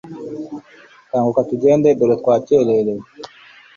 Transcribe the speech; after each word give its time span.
Kanguka 1.09 1.41
tugende 1.49 1.87
dore 1.97 2.15
twakererewe 2.21 3.03